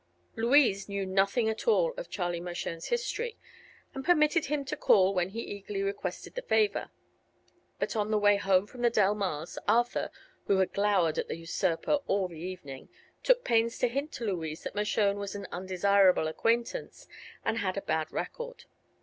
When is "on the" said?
7.95-8.17